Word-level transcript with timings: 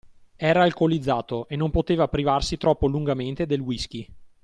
Era 0.37 0.63
alcolizzato 0.63 1.47
e 1.47 1.55
non 1.55 1.69
poteva 1.69 2.07
privarsi 2.07 2.57
troppo 2.57 2.87
lungamente 2.87 3.45
del 3.45 3.59
whisky. 3.59 4.07